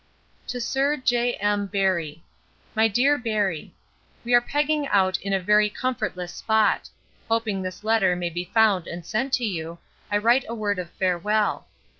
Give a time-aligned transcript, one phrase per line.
[0.47, 1.33] TO SIR J.
[1.33, 1.67] M.
[1.67, 2.23] BARRIE
[2.73, 3.71] MY DEAR BARRIE,
[4.23, 6.89] We are pegging out in a very comfortless spot.
[7.29, 9.77] Hoping this letter may be found and sent to you,
[10.11, 11.67] I write a word of farewell.